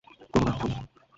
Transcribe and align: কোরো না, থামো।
কোরো 0.31 0.43
না, 0.45 0.53
থামো। 0.59 0.77